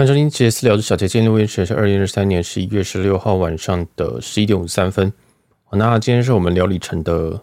[0.00, 5.12] 欢迎收听杰私聊之小杰，今天录音时间是二零二三年十一月十六号晚上的十一点五十三分。
[5.72, 7.38] 那今天是我们聊里程的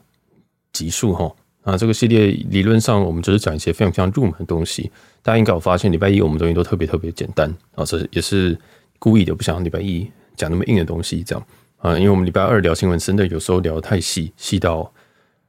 [0.73, 1.31] 集数哈。
[1.63, 4.91] 那这个系列理论上我们就是讲一些非常非常入门的东西。
[5.21, 8.57] 大家应该有发现，礼拜一我们东西都特别特别简单啊，这也是
[8.97, 11.21] 故意的，不想礼拜一讲那么硬的东西。
[11.21, 11.47] 这样
[11.77, 14.91] 啊，因为我们礼拜二聊新闻真的有时候聊得太细，细到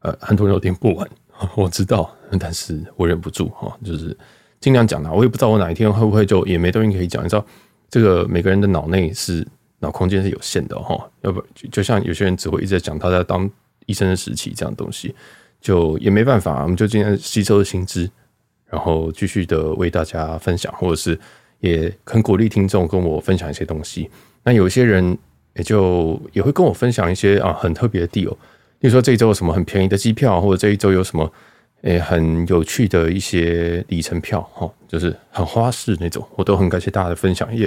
[0.01, 1.09] 呃很多人有点不完。
[1.57, 4.15] 我知道，但是我忍不住哈，就是。
[4.61, 7.25] 尽量讲啦，我也不知道我哪一天会不会就也没东西可以讲。
[7.25, 7.47] 你知道，
[7.89, 9.47] 这个每个人的脑内是
[9.79, 11.41] 脑空间是有限的哈，要不
[11.71, 13.49] 就像有些人只会一直在讲他在当
[13.87, 15.15] 医生的时期这样东西，
[15.61, 18.11] 就也没办法，我们就尽量吸收新知，
[18.66, 21.16] 然后继续的为大家分享，或者是
[21.61, 24.11] 也很鼓励听众跟我分享一些东西。
[24.43, 25.16] 那有些人
[25.55, 28.33] 也就也会跟我分享一些啊很特别的 deal，
[28.80, 31.33] 比如说这一周有什么很便宜的机票，或者这一周有什么。
[31.82, 37.54] 诶，很有趣的一些里程票哈，就是很花式那种，我都很感谢大家的分享。
[37.54, 37.66] 也，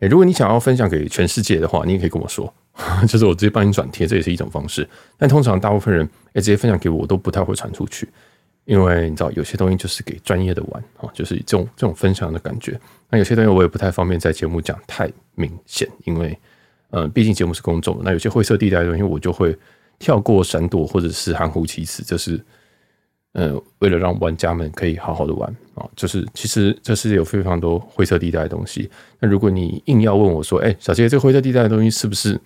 [0.00, 2.52] 诶，如果你想要分享给全世界的话，你也可以跟我说，
[3.08, 4.86] 就是我直接帮你转贴，这也是一种方式。
[5.16, 8.06] 但通常大部分人诶直接分享给我，我都不太会传出去，
[8.66, 12.78] 因为你知道有些东西就是给专业的玩啊，就是这种这种分享的感觉。
[13.08, 16.38] 那有些东西我也不太方便在节目讲太明显，因为
[16.90, 19.56] 嗯，毕竟节目是公众，那有些灰色地带的东西我就会
[19.98, 22.38] 跳过、闪躲或者是含糊其辞，这是。
[23.36, 28.90] 呃，为了让玩家们可以好好的玩啊，就是其实这世界有非常多灰色地带的东西。
[29.20, 32.40] 那如果你硬要问我说，哎，小杰，这个灰色地带的东西是不是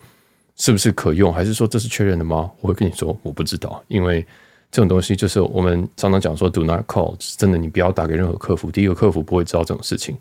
[0.57, 2.51] 是不是可用，还是说这是确认的吗？
[2.61, 4.27] 我会跟你说，我不知道，因为
[4.73, 8.69] 这种东西就是我们常常讲说，do not call，真的，你不要打给任何客服。
[8.69, 10.17] 第一个，客服不会知道这种事情；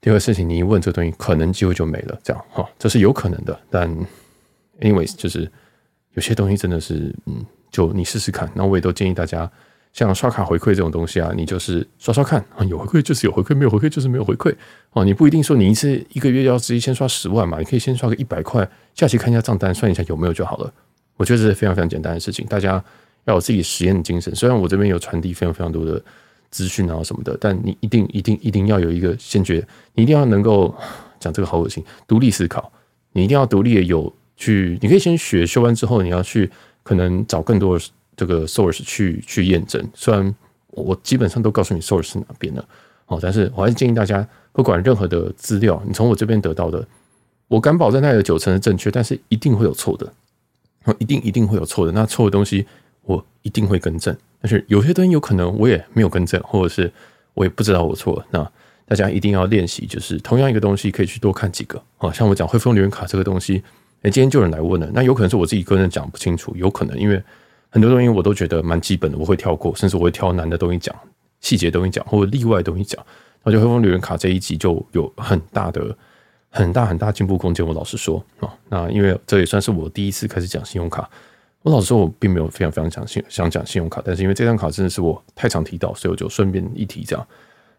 [0.00, 2.16] 第二个事情，你一问这个东西，可能机会就没了。
[2.22, 3.58] 这样哈，这是有可能的。
[3.68, 3.92] 但
[4.80, 5.50] anyways，就是
[6.12, 8.48] 有些东西真的是，嗯，就你试试看。
[8.54, 9.50] 那我也都建议大家。
[9.92, 14.54] 像刷卡回馈这种东西啊，你就是刷刷看啊，有回馈就是有回馈，没有回馈就是没有回馈
[14.92, 15.04] 哦。
[15.04, 20.72] 你不一定说你一次一个月要直接先刷十万嘛，你可以先刷个一百块，下期看一下账单，算一下有没有就好了。
[21.18, 22.82] 我觉得这是非常非常简单的事情，大家
[23.26, 24.34] 要有自己实验的精神。
[24.34, 26.02] 虽然我这边有传递非常非常多的
[26.50, 29.62] 资讯啊什么的，但你一定一定一定要有一个先决，
[29.94, 30.74] 你一定要能够
[31.20, 32.72] 讲这个好恶心，独立思考，
[33.12, 36.50] 你一定要独立的有去，你可以先学，学完之后你要去
[36.82, 37.84] 可能找更多的。
[38.16, 40.34] 这个 source 去去验证，虽然
[40.68, 42.62] 我基本上都告诉你 source 是哪边的，
[43.06, 46.86] 哦，但是我还是建议大家，不管任何的资料，你从我这边得到的，
[47.48, 50.12] 我敢保证它有九成是正确，但是一定会有错的，
[50.98, 51.92] 一定一定会有错的。
[51.92, 52.66] 那错的东西
[53.02, 56.92] 我一定会更正，但是有些东西有可能我也没有更正，或者是
[57.34, 58.22] 我也不知道我错。
[58.30, 58.50] 那
[58.86, 63.62] 大家一定要练习，就是同样一个东西可以去多看几个，啊，像我讲汇丰留言卡这个东西，
[64.02, 67.22] 哎，今天就有人来问了，那有可能是我自己个人讲不清楚，有可能因为。
[67.72, 70.94] 很多东西我都觉得蛮基本的，我会跳过，甚至我会挑难的东西讲，
[71.40, 73.02] 细节东西讲，或者例外东西讲。
[73.42, 75.96] 那就汇丰留言卡这一集就有很大的、
[76.50, 77.66] 很大很大进步空间。
[77.66, 81.08] 我老实说啊，那因为这也算是我第一次开始讲信用卡。
[81.62, 87.26] 我老实说，我并没有非常非常讲信想讲信用卡，但是因为这张卡真的是我太常提到，所以我就顺便一提这样。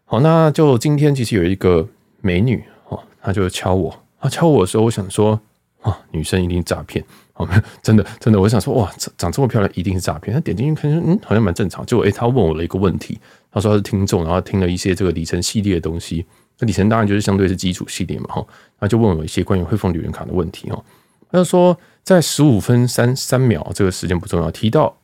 [0.06, 1.88] 好，那就今天其实有一个
[2.22, 5.40] 美女哦，她就敲我，她敲我的时候，我想说
[5.84, 7.06] 啊，女生一定诈骗。
[7.36, 7.48] 哦，
[7.82, 10.34] 真的真的，我想说，哇，长这么漂亮，一定是诈骗。
[10.34, 11.86] 他点进去看，嗯，好像蛮正常。
[11.86, 13.20] 结果，诶，他问我了一个问题，
[13.52, 16.26] 他说他是听众，然后听了一些这个里程系列的东西。
[16.60, 18.46] 那里程当然就是相对是基础系列嘛，哈。
[18.80, 20.84] 他就问我一些关于汇丰留言卡的问题，哈。
[21.32, 24.96] 他就说，在十五分三三秒这个时间不重要，提到，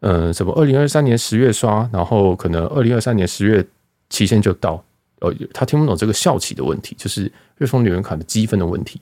[0.00, 3.64] 呃，什么二零二三年十月刷，然后可能二零二三年十月
[4.08, 4.82] 期限就到，
[5.20, 9.00] 呃，他听不懂这个效期的问题，就是汇丰留言卡的积分的问题。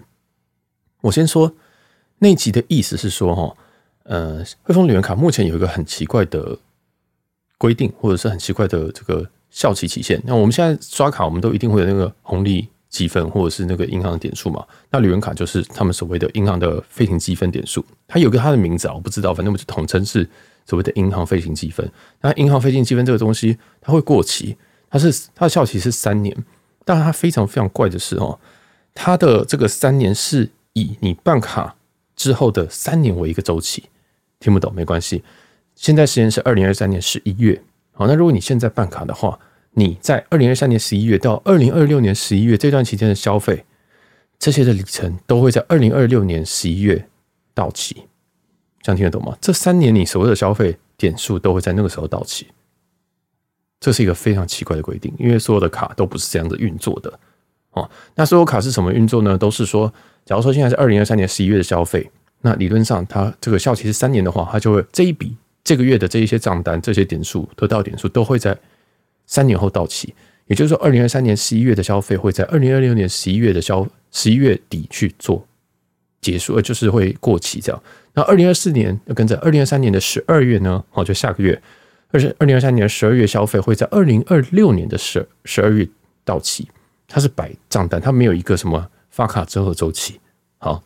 [1.00, 1.54] 我先说。
[2.20, 3.56] 那集的意思是说，哈，
[4.02, 6.58] 呃，汇丰旅游卡目前有一个很奇怪的
[7.56, 10.20] 规定，或者是很奇怪的这个效期期限。
[10.24, 14.66] 那我们现在刷卡，我们都一定会有那个红利积分，或者是那个银行的点数嘛。
[14.90, 20.28] 那旅游卡就是他们所谓的银行的飞行积分点数，它有个它的名字啊，我不知道，反正我们就统称是
[20.66, 21.88] 所谓的银行飞行积分。
[22.20, 24.56] 那银行飞行积分这个东西，它会过期，
[24.90, 26.36] 它是它的效期是三年，
[26.84, 28.40] 但它非常非常怪的是哦，
[28.92, 31.74] 它的这个三年是以你办卡。
[32.16, 33.84] 之后的三年为一个周期，
[34.40, 35.22] 听不懂没关系。
[35.76, 39.38] 现在时间是二零二三年十一月，好，那如果你现在办卡的话，
[39.74, 43.64] 你在二零二三年十一月到二零二六年十一月这段期间的消费，
[44.36, 47.08] 这些的里程都会在二零二六年十一月
[47.54, 47.94] 到期，
[48.82, 49.38] 这样听得懂吗？
[49.40, 52.48] 这三年你所有的消费点数都会在那个时候到期，
[53.78, 57.20] 这是一个非常奇怪的规定，因为所有的卡都不是这样的运作的。
[57.72, 59.36] 哦，那所有卡是什么运作呢？
[59.36, 59.92] 都是说。
[60.24, 62.06] 假如说现在是二零二三年十一月的消费，
[62.42, 65.34] 那理论上它这个效期是三年的话，它就会这一笔
[65.64, 68.54] 这个月的这一些账单、这些点数得到点数都会在
[69.24, 70.12] 三年后到期。
[70.46, 75.42] 也就是说，二零二三年十一月的消费会在二零二六年十一月的消十一月底去做
[76.20, 77.82] 结束，呃，就是会过期这样。
[78.12, 81.58] 那二零二四年要跟着二零二三年的十二月呢，哦，就下个月，
[82.10, 85.88] 而且二零二三年十二月消费会在二零二六年的十十二月
[86.22, 86.68] 到期，
[87.08, 90.20] 它是摆账单，它没有一个什么发卡之后的周期。
[90.58, 90.80] 好，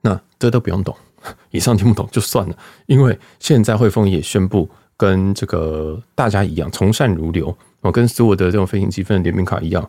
[0.00, 0.96] 那这都不用懂，
[1.52, 7.56] 以上听不懂就算了，因为现在汇丰也宣布跟这个大家一样，从善如流。
[7.80, 9.86] 我跟所有的这种飞行积分的联名卡一样，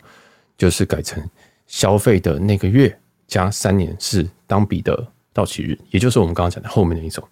[0.57, 1.23] 就是改成
[1.65, 7.25] 消费的那个月加三年是当笔的到期日，也就是我们刚刚讲的后面那一种。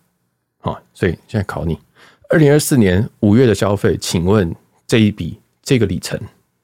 [0.60, 1.78] 好，所以现在考你，
[2.30, 4.56] 二零二四年五月的消费，请问
[4.88, 6.18] 这一笔这个里程，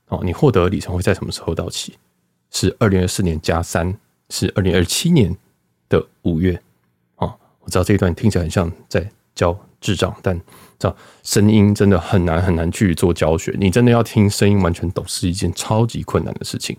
[0.09, 1.93] 哦，你获得里程会在什么时候到期？
[2.51, 3.97] 是二零二四年加三，
[4.29, 5.35] 是二零二七年
[5.87, 6.61] 的五月。
[7.15, 10.39] 哦，我知道这一段听起来很像在教智障，但。
[10.79, 16.73] 这声音真的很难很难去做教学，你真的要听声音完全懂是一件超级困难的事情，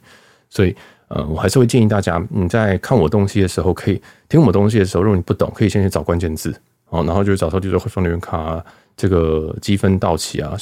[0.49, 0.75] 所以
[1.09, 6.51] 呃，我还是会建议大家，你在看我东西的时候，可以听我东西的时候，如果你不懂，可以先去找关键字
[6.89, 8.65] 哦，然后就是找到就是汇丰联卡，
[8.97, 10.57] 这个积分到期啊，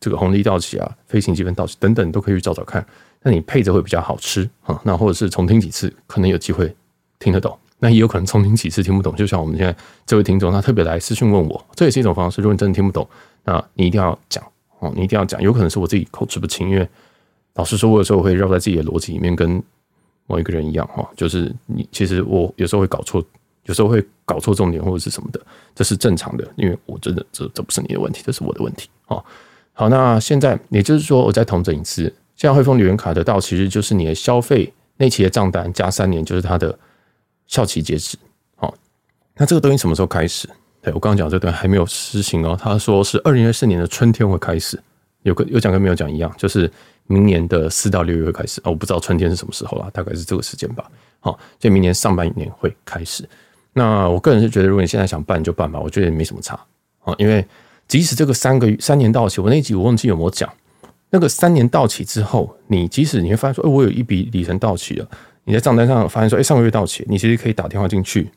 [0.00, 2.84] 这个红利到期啊，飞行积分到期等等，都可以去找找看，
[3.22, 6.74] 那你配着会比较好吃啊，那或者是重听几次，可能有机会
[7.18, 7.56] 听得懂。
[7.80, 12.42] 那也有可能重听几次听不懂，就像我们现在这位听众，他特别来私讯问我，这也是一种方式。
[12.42, 13.08] 如果你真的听不懂，
[13.44, 14.44] 那你一定要讲
[14.80, 15.40] 哦，你一定要讲。
[15.40, 16.88] 有可能是我自己口齿不清，因为
[17.54, 19.62] 老实说，我有时候会绕在自己的逻辑里面，跟
[20.26, 23.24] 某一个人一样哈，就是你其实我有时候会搞错，
[23.66, 25.40] 有时候会搞错重点或者是什么的，
[25.72, 29.24] 这是正常的，因为我真的这这不是你的问题，这是我的问题哦。
[29.78, 32.02] 好，那现在也就是说，我再统整一次，
[32.34, 36.76] 现在汇丰旅游卡的到期日就是你的消费那期的账单加三年，就是它的。
[37.46, 38.18] 效期截止，
[38.56, 38.74] 好，
[39.34, 40.46] 那这个东西什么时候开始？
[40.82, 42.54] 对，我刚刚讲这段还没有施行哦。
[42.60, 44.78] 他说是二零二四年的春天会开始，
[45.22, 46.70] 有个有讲跟没有讲一样，就是
[47.06, 48.60] 明年的四到六月会开始。
[48.64, 50.84] 我不知道春天是什么时候啊，大概是这个时间吧。
[51.20, 53.26] 好，就明年上半年会开始。
[53.72, 56.54] 那我个人是觉得，如果你现在想办就办吧，我觉得也没什么差。
[57.00, 57.42] 啊，因为
[57.88, 60.48] 即使这个三个月三年到期，我那一集我忘记有没有讲，
[61.10, 65.08] 那个三年到期之后，你即使你会发现说，哎，我有一笔里程到期了。
[65.44, 68.30] 你在账单上发现说，哎，上个月到期，你其实可以打电话进去，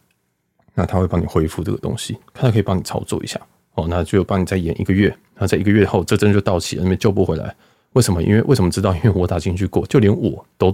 [0.74, 3.38] 那他会帮你恢复这个东西，他可以帮你操作一下，
[3.74, 7.54] 哦，那就帮你再延一个月，那在一个月后，这真的就到期了，你救不回来。
[7.92, 8.24] 为什么？
[8.24, 8.96] 因为为什么知道？
[8.96, 10.74] 因为我打进去过，就连我都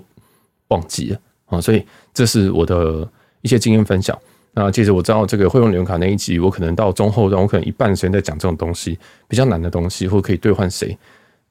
[0.68, 1.84] 忘记了啊，所以
[2.14, 3.10] 这是我的
[3.42, 4.16] 一些经验分享。
[4.60, 10.98] 那其实我知道这个汇丰联卡那一集，我可能到中后段，我可能一半时间在讲这种东西，比较难的东西，或可以兑换谁。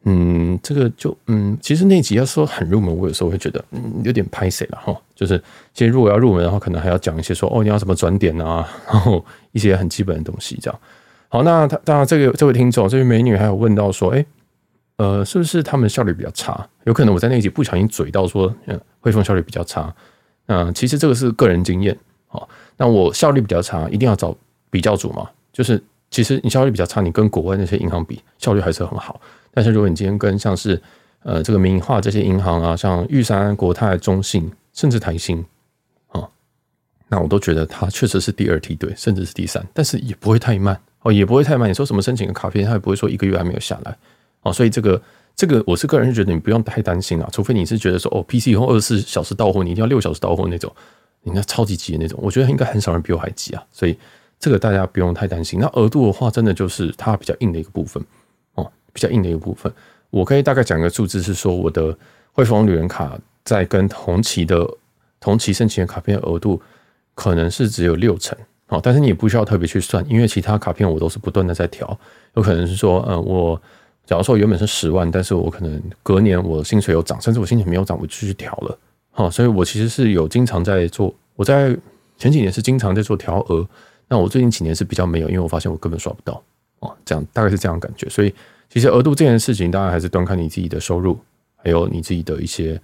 [0.08, 4.96] 嗯，这个就嗯，其实那集要说很入门，我有时候会觉得嗯有点拍谁了哈。
[5.14, 5.40] 就是
[5.72, 10.80] 其实如果要入门的话，可能还要讲一些说哦，你要怎么转点啊，然后一些很基本的东西这样。
[11.28, 14.26] 好，那他当然这个这位听众这位美女还有问到说，哎，
[14.96, 16.68] 呃，是不是他们效率比较差？
[16.84, 19.94] 有可能我在那集不小心嘴到说，嗯，汇丰效率比较差。
[20.46, 21.96] 嗯，其实这个是个人经验。
[22.26, 24.36] 好，那我效率比较差，一定要找
[24.70, 25.28] 比较组嘛。
[25.52, 29.20] 就是其实你效率比较差，你跟国外那些银行比，效率还是很好。
[29.52, 30.80] 但是如果你今天跟像是
[31.22, 35.42] 呃这个民营化这些银行啊，像玉山、国泰、中信，甚至台新
[36.08, 36.28] 啊，
[37.08, 41.70] 那我都觉得它确实是第二梯队，甚至是第三，但是也不会太慢哦，也不会太慢。
[41.70, 43.96] 你说什么申请个卡片，它也不会说一个月还没有下来
[44.42, 45.00] 哦，所以这个
[45.34, 50.70] 这个我是个人是觉得你不用太担心啊，除非你是觉得说哦，PC 以后二十四小时到货，你一定要六小时到货那种，
[51.26, 53.98] 你那超级急的那种，我觉得应该很少人比我还急啊，所以
[54.38, 55.58] 这个大家不用太担心。
[55.58, 58.00] 那额度的话，真的就是它比较硬的一个部分
[58.54, 58.70] 哦。
[58.92, 59.70] 比较硬的一个部分，
[60.08, 61.94] 我可以大概讲个数字，是说我的
[62.32, 64.66] 汇丰旅人卡在跟同期的
[65.20, 66.62] 同期申请的卡片额度
[67.14, 71.98] 可能是只有六成，哦，但是你也不需要特别去算，因为其他卡片我都是不断的在调，
[72.36, 73.60] 有可能是说，嗯，我
[74.06, 78.78] 假如说原本是十万，但是我可能隔年我薪水有涨，甚至我薪水没有涨，我继续调了，
[79.16, 81.76] 哦，所以我其实是有经常在做，我在
[82.16, 83.68] 前几年是经常在做调额，
[84.08, 86.42] 那我最近几年是比较没有，因为我发现我根本刷不到，
[86.78, 88.32] 哦，这样大概是这样感觉，所以。
[88.68, 91.16] 其实额度这件事情，当然还是端看你自己的收入，
[91.54, 92.78] 还有你自己的一些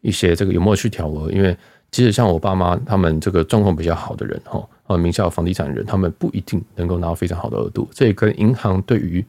[0.00, 1.30] 一些这个有没有去调额。
[1.30, 1.56] 因为
[1.92, 7.88] 其实像我爸妈他们这个状况比较好的人，哈，呃，名下有房地产人，他们不一定能够拿到非常好的额度。
[7.94, 9.24] 这也跟银行对于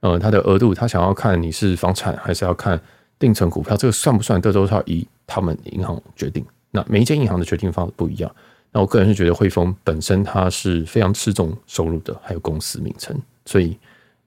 [0.00, 2.78] 呃他的额度，他想要看你是房产还是要看
[3.18, 6.44] 定存股票，这个算不算，这都是要以他们银行决定。
[6.70, 8.34] 那每一间银行的决定方式不一样。
[8.72, 13.16] 那我个人是觉得汇丰本身它是非常吃重收入的，还有公司名称，
[13.46, 13.78] 所以。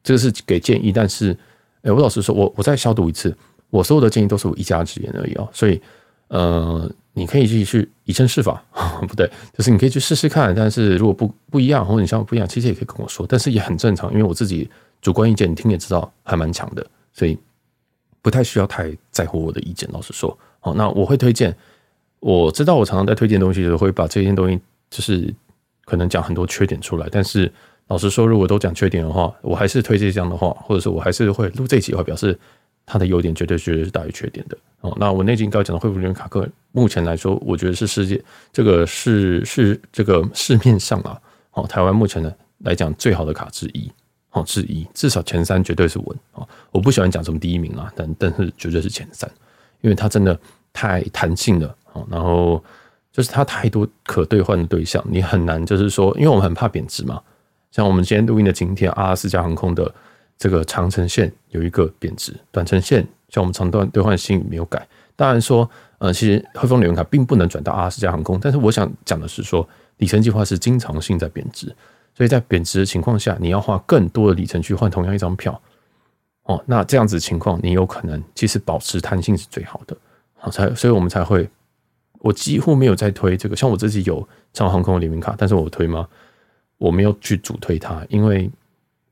[0.03, 1.38] 这个是给建议，但是，
[1.82, 3.36] 哎，我老实说，我我再消毒一次，
[3.70, 5.50] 我所有的建议都是我一家之言而已哦。
[5.51, 5.82] 所以，
[6.29, 8.63] 呃，你可以继续以身试法，
[9.06, 10.56] 不对，就是你可以去试试看。
[10.56, 13.25] 但是如果不不一样，或者你想法不一样，其实也可以跟我说。
[13.27, 14.70] 但是也很正常，因为我自己
[15.01, 16.88] 主观意见，你听也知道，还蛮强的。
[17.12, 17.38] 所以，
[18.27, 19.89] 不太需要太在乎我的意见。
[19.93, 21.55] 老实说，哦，那我会推荐。
[22.19, 25.34] 我知道我常常在推荐东西的时候，会把这些东西就是
[25.86, 27.07] 可能讲很多缺点出来。
[27.10, 27.50] 但是
[27.88, 32.38] 老实说，如果都讲缺点的话，我还是推荐这样的话，或者说我还是会录这一集的话，表示
[32.86, 34.57] 它的优点绝对绝对是大于缺点的。
[34.81, 41.17] 哦，那我那集刚讲的恢复理论卡克，目前来说，我觉得是世界这个是是这个市面上啊，
[41.53, 43.89] 哦，台湾目前的来讲最好的卡之一。
[44.38, 46.48] 哦，之一，至少前三绝对是稳哦。
[46.72, 49.29] 我不喜欢讲什么第一名啊，但但是绝对是前三，
[49.82, 50.39] 因为它真的
[50.72, 52.06] 太弹性了哦。
[52.10, 52.63] 然后
[53.12, 57.22] 就是它太多可兑换的对象，你很难就是说，因为我们很怕贬值嘛。
[57.72, 59.94] 像我们今天录音的今天，阿拉斯加航空的
[60.38, 64.88] 这个长程线有一个贬值，短程线像我们长段兑换信没有改。
[65.15, 69.67] 当然说，呃，其实汇丰旅游卡并不能转到阿拉斯加航空，但是我想讲的是说，
[69.98, 71.75] 里程计划是经常性在贬值。
[72.17, 75.62] 所以在贬值的情况下，你要花更多的里程去换同样一张票，
[76.45, 79.95] 哦，那这样子情况，你有可能其实保持弹性是最好的，
[80.36, 81.47] 好才，所以我们才会，
[82.17, 86.07] 我几乎没有在推这个，像我自己有长航空的联名卡，但是我推吗？
[86.79, 88.50] 我没有去主推它，因为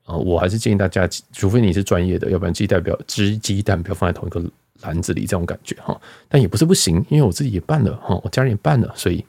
[0.06, 4.42] 呃，我还是建议大家，除非你是专业的，要不然鸡蛋不要只鸡蛋不要放在同一个
[4.82, 5.96] 篮子里，这种感觉哈，
[6.28, 9.24] 但也不是不行，因为我自己也办了哈，我家人也办了，所以。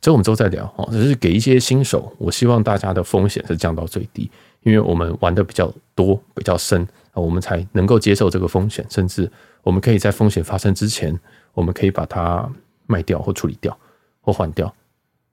[0.00, 4.30] 这我们之后再聊哦，只是给一些新手，我希望大家的风险是降到最低，
[4.62, 9.30] 因为我们玩的比较多、比较深啊，我们才能够接受这个风险，甚至
[9.62, 11.18] 我们可以在风险发生之前，
[11.52, 12.50] 我们可以把它
[12.86, 13.76] 卖掉或处理掉
[14.22, 14.74] 或换掉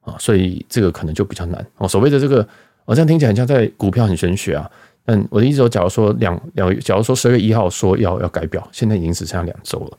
[0.02, 1.88] 啊，所以这个可能就比较难哦。
[1.88, 2.46] 所谓的这个，
[2.84, 4.70] 我这样听起来很像在股票很玄学啊，
[5.06, 9.98] 但我的意思说，假如说两两，假如说十二月一号说要要改表，现在已经只剩下两周了。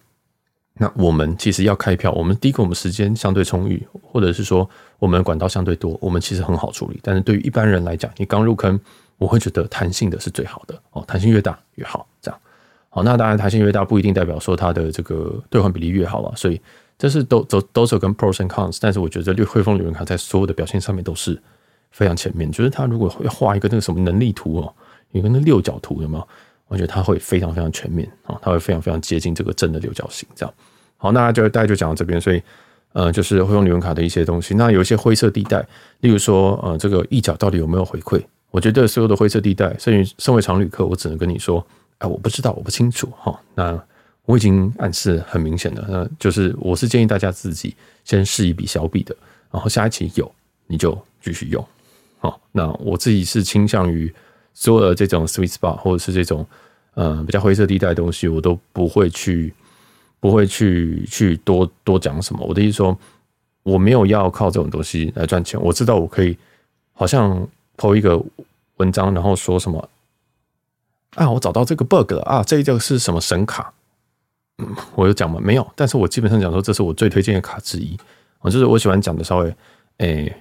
[0.80, 4.68] 那我们其实要开票，我们第一个我们时间相对充裕，或者是说
[5.00, 7.00] 我们管道相对多，我们其实很好处理。
[7.02, 8.78] 但是对于一般人来讲，你刚入坑，
[9.16, 12.06] 我会觉得弹性的是最好的哦，弹性越大越好。
[12.22, 12.40] 这样
[12.90, 16.60] 好，那当然弹性越大不一定代表说它的这个兑换比例越好了，所以
[16.96, 18.78] 这是都都都是跟 pros and cons。
[18.80, 21.36] 但是我觉得汇丰旅人卡在所有的表现上面都是
[21.90, 22.50] 非常前面。
[22.52, 24.72] 就是他如果要画一个那个什么能力图哦，
[25.10, 26.28] 一个那六角图有没有？
[26.68, 30.54] 我觉得它会非常非常全面啊，它会非常非常接近这个正的六角形这样。
[31.00, 32.42] 好，那就大概就讲到这边，所以，
[32.92, 34.52] 呃，就是会用旅游卡的一些东西。
[34.56, 35.64] 那有一些灰色地带，
[36.00, 38.20] 例如说，呃，这个一角到底有没有回馈？
[38.50, 41.64] 我觉得所有的灰色地带，甚至身为常旅客，我只能跟你说，
[41.98, 43.08] 哎、我不知道，我不清楚。
[43.16, 43.80] 哈，那
[44.24, 49.14] 我已经暗示很明显了，那就是我是建议大家自己先试一笔小笔的，
[49.52, 50.28] 然后下一期有
[50.66, 51.64] 你就继续用。
[52.18, 54.12] 好，那我自己是倾向于
[54.52, 56.44] 所有的这种 sweet spot 或者是这种
[56.94, 59.54] 呃比较灰色地带的东西，我都不会去。
[60.20, 62.44] 不会去去多多讲什么。
[62.46, 62.96] 我的意思说，
[63.62, 65.60] 我没有要靠这种东西来赚钱。
[65.60, 66.36] 我知道我可以，
[66.92, 67.46] 好像
[67.76, 68.20] po 一个
[68.76, 69.88] 文章，然后说什么
[71.14, 73.72] 啊，我找到这个 bug 了啊，这一个是什么神卡？
[74.58, 75.40] 嗯，我有讲吗？
[75.42, 75.66] 没有。
[75.76, 77.96] 但是我基本上讲说，这是我最推荐的卡之一。
[78.40, 79.54] 我就是我喜欢讲的稍微
[79.98, 80.36] 诶、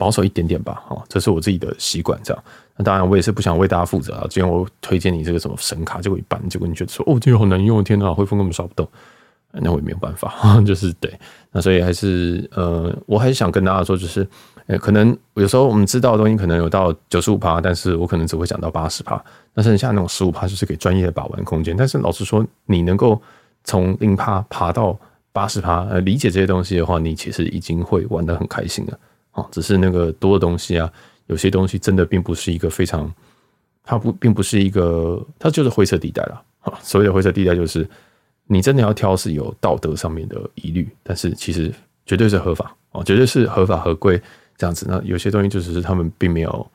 [0.00, 0.82] 保守一点点吧。
[0.88, 2.18] 哦，这是我自己的习惯。
[2.24, 2.42] 这样，
[2.78, 4.26] 那当然我也是不想为大家负责啊。
[4.30, 8.88] 今天我推荐你这个什么神卡，结果一半，结果你觉得说哦，这个好难用，天哪，汇丰根本刷不动。
[9.52, 10.32] 那我也没有办法，
[10.64, 11.12] 就是对，
[11.50, 14.26] 那所以还是呃，我还是想跟大家说，就是
[14.66, 19.20] 呃，可能有时候我们知道的东西可能有到九十五趴，但是我可能只会讲到八十趴，
[19.54, 21.76] 那剩下那种十五趴就是给专业的把玩空间。
[21.76, 23.20] 但是老实说，你能够
[23.64, 24.96] 从零趴爬到
[25.32, 28.96] 八十趴，呃，理解这些东西的话，你其实已经会玩得很开心了
[29.32, 29.46] 啊。
[29.50, 30.92] 只是那个多的东西啊，
[31.26, 33.12] 有些东西真的并不是一个非常，
[33.82, 36.72] 它不并不是一个，它就是灰色地带了啊。
[36.82, 37.88] 所谓的灰色地带就是。
[38.52, 41.72] 你真的要挑是有道德上面的疑虑，但是其实
[42.04, 44.20] 绝对是合法哦，绝对是合法合规
[44.56, 44.84] 这样子。
[44.88, 46.70] 那有些东西就只是他们并没有，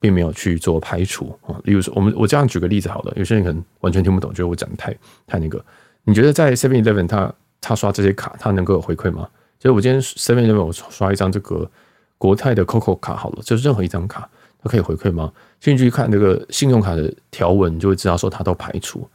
[0.00, 1.54] 并没有去做排除啊。
[1.62, 4.92] 例如说，我们我这样举个例子好了，有些人可能完全听不懂，觉得我讲的太
[5.24, 5.64] 太那个。
[6.02, 9.28] 你觉得在 Seven Eleven 他他刷这些卡，他能够有回馈吗？
[9.60, 11.70] 就是我今天 Seven Eleven 我刷一张这个
[12.18, 14.28] 国泰的 COCO 卡好了，就是任何一张卡
[14.62, 15.32] 它可以回馈吗？
[15.60, 19.06] 进去看那个信用卡的条文，就会知道说它都排除。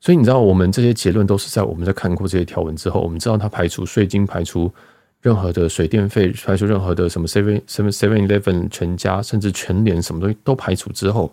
[0.00, 4.72] 所以你知道，我们这些结论都是在我们在看过这些条文之后，我们知道它排除税金、排除
[5.20, 11.32] 任何的水电费、排除任何的什么 seven seven seven eleven 全家，甚至全联什么东西都排除之后，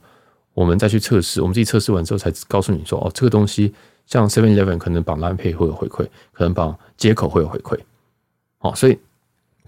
[0.54, 1.42] 我们再去测试。
[1.42, 3.74] 我们自己测试完之后，才告诉你说，哦，这个东西
[4.06, 7.76] 像 seven eleven 可能绑 Line Pay 会有回馈，可能绑接口会有回馈。
[8.60, 9.00] 哦，所以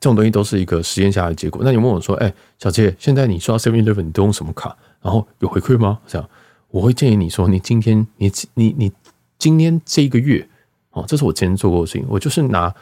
[0.02, 1.62] 这种东西都是一个实验下来的结果。
[1.64, 4.76] 那你问我说，哎，小杰，现在你刷 seven eleven 你都用什么卡？
[5.00, 6.00] 然后有回馈吗？
[6.08, 6.28] 这样。
[6.70, 8.92] 我会建议你说，你今天你你你
[9.38, 10.46] 今天这一个月
[10.90, 12.06] 哦，这是我今天做过的事情。
[12.10, 12.74] 我就是拿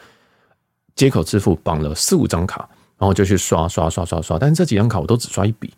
[0.94, 4.38] 接口支付绑了四五张卡，然后就去刷刷刷刷刷。
[4.38, 5.74] 但是这几张卡我都只刷一笔，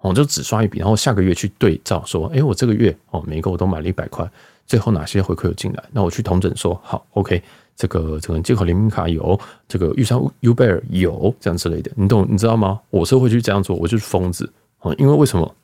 [0.00, 0.78] 我就只刷一笔。
[0.78, 4.28] 然后下个月去对照说，哎，我这个月哦，每个我都买了一百块，
[4.66, 7.42] 最后哪些回馈有进来，那我去统整说好，OK，
[7.76, 12.80] 这个这个街口联名卡有，这个玉山 Uber 有这样之类的，你懂你知道吗？
[12.90, 14.92] 我是会去这样做，我就是疯子啊！
[14.96, 15.54] 因为为什么？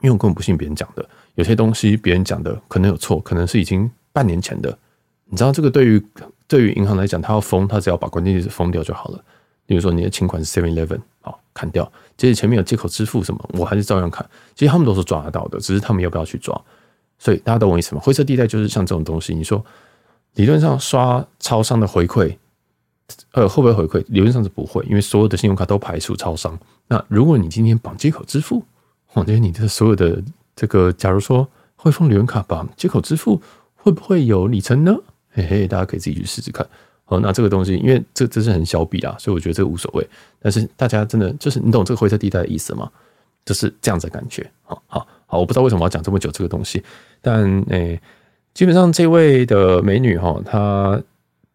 [0.00, 4.76] 因为我根本不信别人讲的，有些东西别人讲的可能有错，可能是已经半年前的。
[5.26, 6.04] 你知道这个对于
[6.46, 9.24] 对于银行来讲，他要封，他只要把关键字封掉就好了。
[9.64, 14.28] 比如说你的请款是 Seven Eleven，好砍掉，即使前面有街口支付什么，我还是照样砍。
[14.54, 16.60] 其实他们都是抓得到的，只是他们要不要去抓。
[17.18, 18.00] 所以大家懂我意思吗？
[18.04, 19.34] 灰色地带就是像这种东西。
[19.34, 19.64] 你说
[20.34, 22.36] 理论上刷超商的回馈，
[23.32, 24.04] 呃，会不会回馈？
[24.08, 26.58] 理论上是不会，因为所有的信用卡都排除超商。
[26.88, 28.64] 那如果你今天绑接口支付，
[29.12, 30.22] 我觉得你的所有的
[30.56, 31.46] 这个，假如说
[31.76, 33.40] 汇丰旅人卡绑接口支付，
[33.74, 34.96] 会不会有里程呢？
[35.30, 36.66] 嘿嘿，大家可以自己去试试看。
[37.04, 40.08] 好，那这个东西，因为这这是很小笔啊，所以我觉得这个无所谓。
[40.40, 42.90] 但是大家真的就是你懂这个灰色地带的意思吗？
[43.44, 44.50] 就是这样子的感觉。
[44.62, 46.82] 好好好，我不知道为什么要讲这么久这个东西，
[47.20, 48.00] 但诶、
[48.54, 51.02] 基本上这位的美女哈，她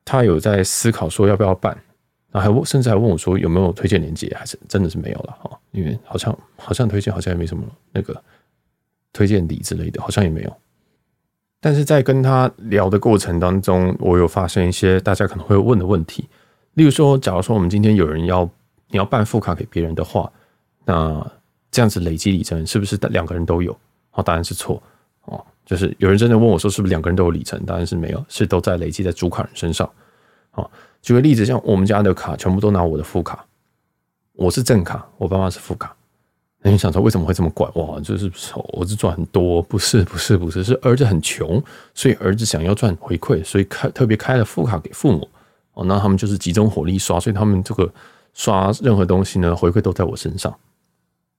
[0.04, 1.78] 她有在思考说要不要办，
[2.32, 8.20] 然后甚至还问我说有没有推荐链接，还是真的是没有了哈，因为好像好像推荐好像也没什么那个
[9.14, 10.58] 推荐礼之类的，好像也没有。
[11.60, 16.28] 但是在跟她聊的过程当中，我有发现一些大家可能会问的问题，
[16.76, 18.48] 例如说，假如说我们今天有人要
[18.90, 20.32] 你要办副卡给别人的话，
[20.86, 21.26] 那
[21.72, 23.76] 这样子累积里程是不是两个人都有？
[24.12, 24.82] 好，答案是错
[25.26, 27.62] 哦，就是有人真的问我说，是不是两个人都有里程？
[27.66, 29.88] 答案是没有，是都在累积在主卡人身上。
[30.52, 30.66] 啊，
[31.02, 33.46] 举个例子，像我们家的卡全部都拿我的副卡，
[34.32, 35.94] 我是正卡，我爸妈是副卡。
[36.62, 37.70] 那你想说为什么会这么怪？
[37.76, 38.32] 哇，就是
[38.74, 41.62] 儿子赚很多，不是不是不是，是儿子很穷，
[41.94, 45.30] 所以儿子想要赚回馈，所以开特别开了副卡给父母
[45.74, 45.84] 哦。
[45.86, 47.88] 那他们就是集中火力刷，所以他们这个
[48.34, 50.54] 刷任何东西呢，回馈都在我身上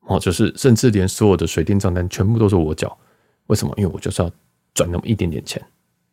[0.03, 0.21] 哦。
[0.21, 2.97] 就是甚至连所有的水电账单全部都是我缴，
[3.49, 3.75] 为什么？
[3.77, 4.31] 因为我就是要
[4.73, 5.63] 赚那么一点点钱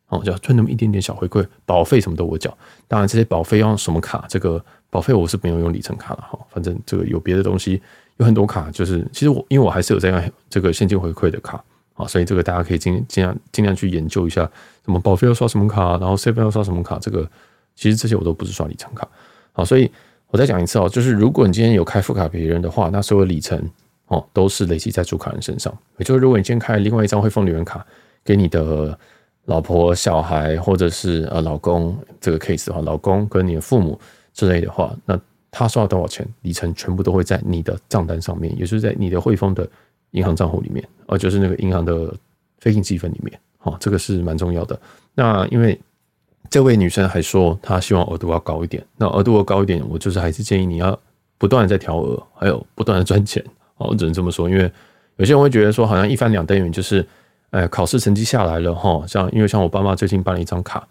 [0.08, 2.54] 哦，就要赚那么一点点小回馈，保费什么都我缴。
[2.86, 4.26] 当然这些保费要用什么卡？
[4.28, 7.80] 这个保费我是没有用里程卡了哈，反正这个有别的东西。
[8.18, 14.50] 有很多卡，就是其实我因为我还是有在用这个现金回馈的卡啊，所以这个大家可以尽尽量尽量去研究一下，
[14.86, 17.30] 什么保费要刷什么卡，然后 seven 要刷什么卡，这个
[17.74, 19.06] 其实这些我都不是刷里程卡
[19.52, 19.90] 啊，所以
[20.28, 23.62] 我再讲一次哦，就是如果你今天有开副卡给别人的话，那所有里程
[24.06, 27.86] 哦都是累积在主卡人身上，也就是如果你今天开另外一张汇丰旅人卡
[28.24, 28.98] 给你的
[29.46, 33.98] 老婆、小孩或者是呃老公这个 case 的话，老公跟你的父母
[34.32, 35.18] 之类的话，那。
[35.58, 39.66] 他刷了多少钱，里程全部都会在你的账单上面，也是在你的汇丰的
[40.10, 42.12] 银行账户里面，而就是那个银行的
[42.58, 43.40] 飞行积分里面。
[43.56, 44.78] 好，这个是蛮重要的。
[45.14, 45.80] 那因为
[46.50, 50.98] 这位女生还说她希望额度要高一点，那额度要高一点，我就是还是建议你要
[51.38, 53.42] 不断的在调额，还有不断的赚钱。
[53.76, 54.70] 哦，我只能这么说，因为
[55.16, 57.06] 有些人会觉得说好像一翻两瞪眼，就是
[57.50, 60.86] 哎考试成绩下来了哈，像因为像我爸妈最近办了一张卡，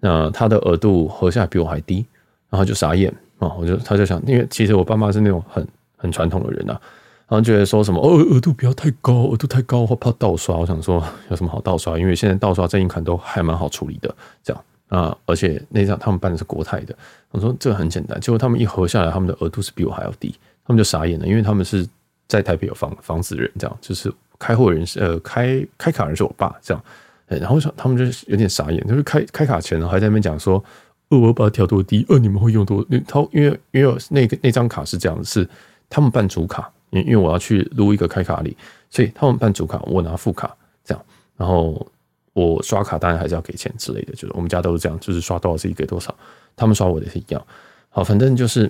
[0.00, 2.06] 那他的额度合下来比我还低，
[2.50, 3.12] 然后就傻眼。
[3.38, 6.80] 啊，我就他就想，因为其实我爸妈是那种很很传统的人呐、啊，
[7.28, 10.56] 然后觉得说什么哦，额度不要太高，额度太高我怕盗刷。
[10.56, 11.98] 我想说有什么好盗刷？
[11.98, 16.96] 因为现在盗刷这一款都还蛮好处理的，这样啊，而且那张他们办的是国泰的，
[17.30, 18.18] 我说这个很简单。
[18.20, 20.34] 结果他们一核下来，他们的额度是比我还要低，
[20.66, 21.86] 他们就傻眼了，因为他们是
[22.28, 26.84] 在台北有房房子的人，这样就是开户人是呃开开卡人是我爸，这样，
[27.26, 30.62] 然后他们就有点傻眼，就是开开卡前呢还在那边讲说。
[31.08, 32.84] 呃，我把它调多低，呃，你们会用多？
[33.06, 35.48] 他因为因为那个那张卡是这样，是
[35.88, 38.56] 他们办主卡，因因为我要去录一个开卡礼，
[38.90, 40.52] 所以他们办主卡，我拿副卡
[40.84, 41.04] 这样，
[41.36, 41.86] 然后
[42.32, 46.12] 我刷卡当然还是要给钱之类的，就是我们家都是这样，就是刷多少自己给多少，
[46.56, 47.40] 他们刷我的是一样。
[47.88, 48.68] 好，反正就是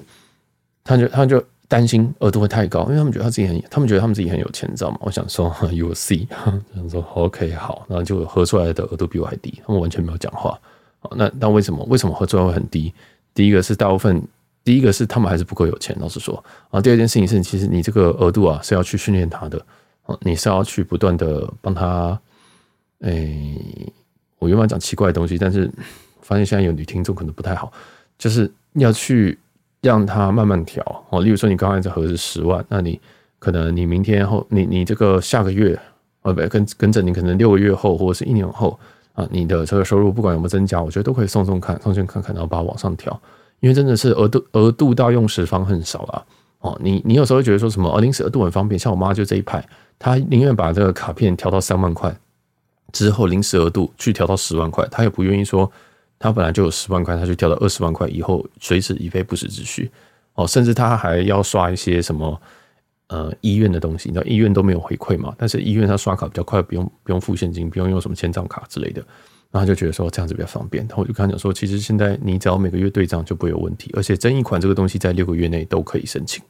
[0.84, 4.98] 他就他就担心额度会太高，因为他们觉得他自己很，他们觉得他们自己很有钱，你知道吗？
[5.00, 6.26] 我想说， You see，
[6.74, 10.58] 想说 OK 好，然后就核出来的额度比我还低，他们完全没有讲话。
[11.00, 12.92] 好那那为什么为什么合作会很低？
[13.34, 14.22] 第一个是大部分，
[14.64, 16.80] 第一个是他们还是不够有钱，老实说啊。
[16.80, 19.58] 第二件事情是，其实你这个额度啊是要去训练他的
[20.04, 22.18] 啊，你是要去不断的帮他。
[23.00, 23.92] 诶、
[24.38, 25.70] 我原本讲奇怪的东西，但是
[26.22, 27.70] 发现现在有女听众可能不太好，
[28.18, 29.38] 就是要去
[29.86, 31.22] 让他慢慢调哦。
[31.22, 33.00] 例如说，你刚才这盒是十万，那你
[33.38, 35.78] 可能你明天后，你你这个下个月
[36.22, 38.78] 呃不跟跟着你可能六个月后或者是一年后。
[39.16, 43.18] 啊，你的这个收入不管有没有增加，我觉得都可以送送看，送送看看，然后把它往上调，
[43.60, 46.26] 因为真的是额度额度到用时方恨少了
[46.60, 46.78] 哦。
[46.82, 49.66] 你你有时候会觉得说什么，哦，临时额度很方便，像我妈就这一派，
[49.98, 52.14] 她宁愿把这个卡片调到三万块
[52.92, 55.72] 之后，临时额度去调到十万块，她也不愿意说
[56.18, 59.90] 他本来就有十万块，她去调到二十万块以后随时以备不时之需
[60.34, 60.46] 哦。
[60.46, 62.40] 甚至他还要刷一些什么
[63.08, 69.04] 呃医院的东西，你知道医院都没有回馈嘛，但是医院他刷卡比较快，不用不用付现金，不用用什么签账卡之类的。
[69.52, 76.42] 然后他就觉得说这样子比较方便，然后我就跟他讲说，其实现在你只要每个月对账就不会有问题，而且争议款这个东西在六个月内都可以申请。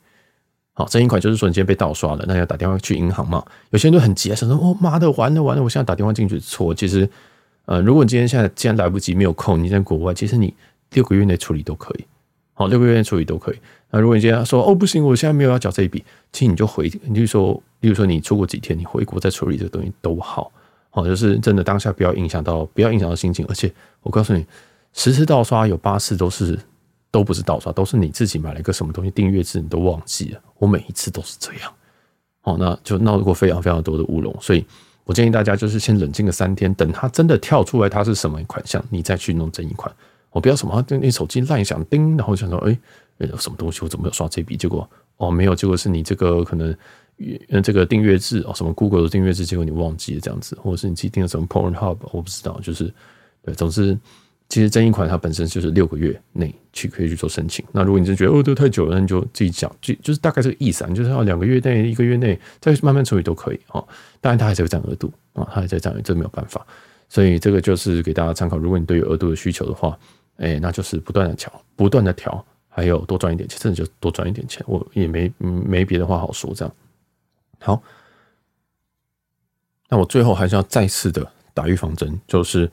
[0.72, 3.44] 好，争议款就是说你今天被盗刷了，那要打电话去银行嘛。
[3.70, 6.74] 有些人都很急啊，想说哦妈的，完了完了，我现在打电话进去错。
[6.74, 7.08] 其实，
[7.66, 10.54] 呃，如果你今天现在既然来不及没有空，你在国外，其实你
[10.92, 12.04] 六个月内处理都可以。
[12.54, 13.58] 好，六个月内处理都可以。
[13.90, 16.02] 那如果你今天说哦不行，我现在没有要缴这一笔，
[16.32, 20.50] 其实你就回，你就说，例如说你出国几天，你回国再处理这个东西都好。
[20.90, 23.44] 好，就是真的当下不要影响到，不要影响到心情。
[23.48, 24.46] 而且我告诉你，
[24.94, 26.58] 十次盗刷有八次都是
[27.10, 30.40] 都不是盗刷，都是你自己买了一个什么东西订阅制，你都忘记了。
[30.58, 31.72] 我每一次都是这样。
[32.40, 34.34] 好，那就闹过非常非常多的乌龙。
[34.40, 34.64] 所以
[35.06, 39.90] 我建议大家就是先冷静个三天，等它真的跳出来它是什么款项，你再去弄这一款。
[40.30, 42.78] 我不要什么，你手机乱响叮，然后想说，哎、
[43.20, 44.54] 欸，什么东西我怎么没有刷这笔？
[44.58, 46.76] 结果哦没有，结果是你这个可能。
[47.48, 52.92] 嗯，这个订阅制哦，什么 Google 的订阅制，结果你忘记了这样子，或者是你自己订了什么 Pornhub，我不知道，就是
[53.42, 53.98] 对，总之，
[54.48, 57.64] 其实争议款它本身就是六个月内去可以去做申请。
[57.72, 63.86] 那如果你真觉得哦，这太久了，那你就自己讲，就就是大概这个意思啊，你就是要两个月内、一个月内再慢慢处理都可以哦。
[64.20, 66.64] 当然，它还是有占额度啊，它还在占，这没有办法。
[67.08, 68.56] 所以这个就是给大家参考。
[68.56, 69.98] 如果你对于额度的需求的话，
[70.36, 74.62] 哎，那就是不断的调，不断的调，还有多赚一点钱，甚至就多赚一点钱。
[74.66, 76.74] 我也没没别的话好说，这样。
[77.58, 77.82] 好，
[79.88, 82.70] 那我最后还是要再次的打预防针，就是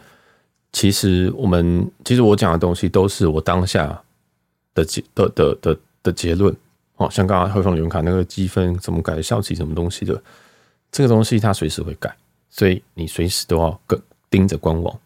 [0.73, 4.01] 其实我们其实我讲的东西都是我当下
[4.73, 6.53] 的结的的的的结论。
[6.97, 10.21] 哦，像刚刚汇丰旅游卡那个积分怎么改，效期什么东西的，
[10.91, 12.15] 这个东西它随时会改，
[12.49, 14.99] 所以你随时都要跟盯着官网，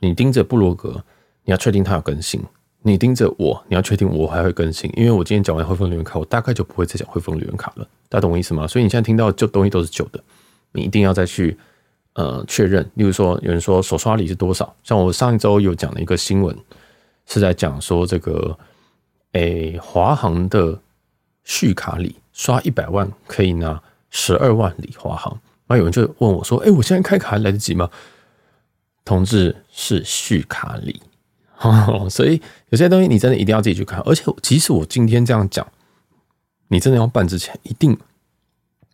[0.00, 1.00] 你盯着布罗格，
[1.44, 2.42] 你要确定它有更新。
[2.82, 8.66] 你盯着我，你要确定我还会更新，因为我今天讲完汇丰旅游卡，我大概就不会再讲汇丰旅游卡了，大家懂我意思吗？
[8.66, 10.22] 所以你现在听到旧东西都是旧的，
[10.72, 11.56] 你一定要再去
[12.18, 12.82] 呃确认。
[12.94, 14.74] 例如说，有人说首刷礼是多少？
[14.82, 16.56] 像我上一周有讲了一个新闻，
[17.26, 18.58] 是在讲说这个
[19.32, 20.80] 诶华航的
[21.44, 27.88] 续卡礼刷一百万可以拿十二万里华航，那有人就问我说：“诶，我现在开卡还来得及吗？”
[29.06, 31.00] 同志是续卡礼。
[31.60, 35.66] 哦， 所以有些东西你真的一定要自己去看，而且即使我今天这样讲，
[36.68, 37.96] 你真的要办之前，一定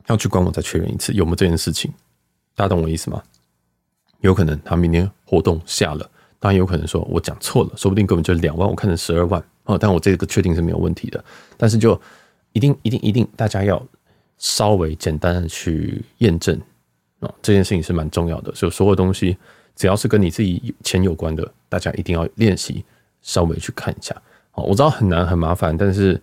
[0.06, 1.92] 要去官网再确认一次有没有这件事情。
[2.54, 3.22] 大家懂我意思吗？
[4.20, 9.76] 有可能他明天活动下了，当然有可能说我讲错了，说不定根本就两万，我看成十二万哦。
[9.76, 11.24] 但我这个确定是没有问题的，
[11.56, 12.00] 但是就
[12.52, 13.84] 一定一定一定，大家要
[14.38, 16.58] 稍微简单的去验证
[17.20, 18.54] 哦，这件事情是蛮重要的。
[18.54, 19.36] 所以所有东西。
[19.76, 22.84] 只要是跟你自己钱有关的，大家一定要练习，
[23.22, 24.14] 稍微去看一下。
[24.52, 26.22] 好，我知道很难很麻烦，但是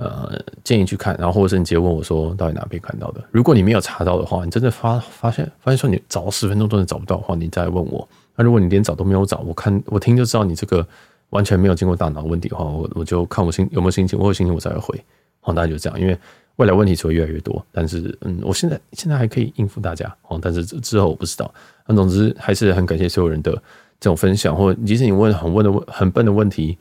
[0.00, 0.32] 呃，
[0.64, 3.22] 建议去看，然后或者是你直接问我说到底哪边看到的。
[3.30, 8.08] 如果你没有查到的话，你真的发发现发现说你找了十分钟都能找不到的话，你再问我。
[8.34, 10.86] 那如果你连找都没有找，我看我听就知道你这个
[11.28, 15.04] 完全没有经过大脑问题的话，我我就看我心有没有心情，我有心情我才会回。
[15.40, 16.18] 好，大家就这样，因为。
[16.56, 21.50] 未来问题只会越来越多，但是嗯，我现在现在还可以应付大家哦，但是之后我不知道。
[21.86, 23.50] 那总之还是很感谢所有人的
[23.98, 26.76] 这种分享，或即使你问很问的问很笨的问题，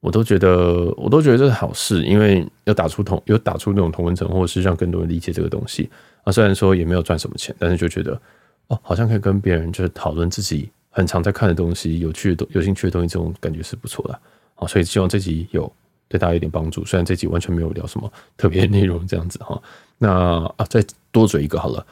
[0.00, 5.88] 我都觉得我都觉得这是好事，因为要打出同有打出那种同温层，或者是让更多人理解这个东西
[6.24, 6.32] 啊。
[6.32, 8.20] 虽然说也没有赚什么钱，但是就觉得
[8.68, 14.18] 哦，好像可以跟别人就是讨论自己很常在看的东西、有趣的、有兴趣的东西，这种感觉是不错的。
[14.54, 15.72] 好，所以希望这集有。
[16.12, 19.62] 对大家有点帮助，虽然这集完全没有聊什么 特别的内容，这样子哈。
[19.98, 21.86] 那啊，再多嘴一个好了，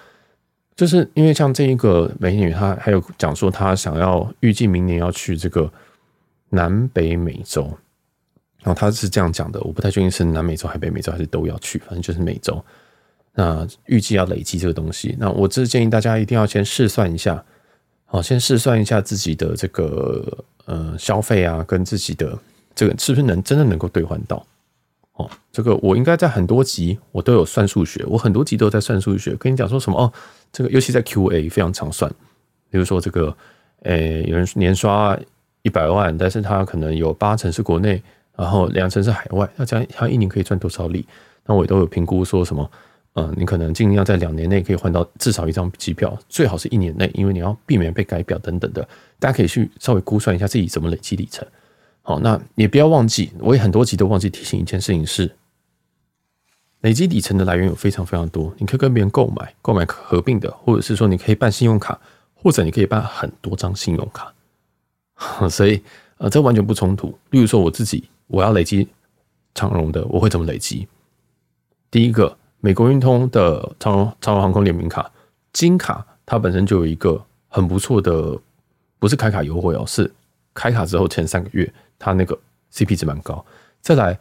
[0.75, 5.73] 就是因为像这一个美女，她还有讲说她想要预计明年要去这个
[6.49, 7.73] 南北美洲，
[8.63, 12.63] 然后他是这样讲的，我不太确定是南美洲还北美洲还是都要去，反正就是美洲。
[13.35, 17.45] 那预计要累积这个东西，那我这建议大家一定要先试算一下，
[18.07, 22.39] 好，先试算一下自己的这个呃消费啊，跟自己的。
[22.75, 24.47] 这个是不是能真的能够兑换到？
[25.15, 30.13] 哦，这个我应该在很多集我都有算数学，我很多集都在算数学，跟你讲说什么哦，
[30.53, 32.09] 这个尤其在 QA 非常常算，
[32.71, 33.37] 比如说这个，
[33.83, 35.19] 诶，有人年刷
[35.63, 38.01] 一百万，但是他可能有八成是国内，
[38.39, 41.05] 然后两成是海外，那这样他一年可以赚多少利？
[41.45, 42.71] 那我也都有评估说什么，
[43.15, 48.87] 嗯，你可能尽量在两年内可以换到至少一张机票，最好是一年内，因为你要避免被改表等等的，
[49.19, 51.45] 大家可以去稍微估算一下自己怎么累积里程。
[52.03, 55.35] 好，那也不要忘记，我也很多集都忘记提醒一件事情是，
[56.83, 61.99] 累积里程的来源有非常非常多，你可以跟别人购买，购买合并的，或者是说你可以办信用卡，
[62.35, 64.33] 或者你可以办很多张信用卡，
[65.51, 65.83] 所以
[66.19, 67.19] 呃，这完全不冲突。
[67.31, 68.89] 例如说我自己，我要累积
[69.55, 70.87] 长荣的，我会怎么累积？
[71.91, 75.11] 第一个，美国运通的长荣长荣航空联名卡
[75.53, 78.39] 金卡，它本身就有一个很不错的，
[78.99, 80.13] 不是开卡优惠哦，是
[80.55, 82.39] 开卡之后前三个月，它那个
[82.73, 83.45] CP 值蛮高。
[83.81, 84.19] 再来，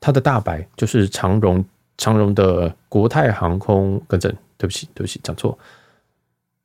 [0.00, 1.64] 它的大白就是长荣
[1.98, 5.58] 长荣的国泰航空，更正，对不起，对不起，讲错，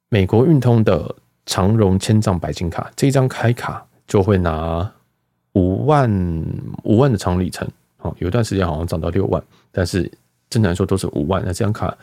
[0.10, 1.14] 美国运通的
[1.46, 4.90] 长荣千丈白金卡，这一张开卡就会拿
[5.54, 6.10] 五万
[6.84, 7.68] 五万的长里程，
[8.00, 10.12] 哦，有一段时间好像涨到六万，但是。
[10.52, 11.98] 正常来说都是五万，那这张卡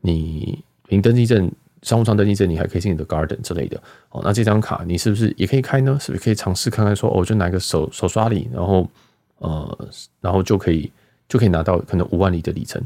[0.00, 1.48] 你凭登记证、
[1.82, 4.20] 商务舱登记证，你还可以进你的 Garden 之类的哦。
[4.24, 5.96] 那这张卡你是不是也可以开呢？
[6.00, 8.84] 是不是可以尝试看看说，哦，就拿个手手刷礼，然后
[9.38, 9.88] 呃，
[10.20, 10.90] 然后就可以
[11.28, 12.82] 就可以拿到可能五万里的里程。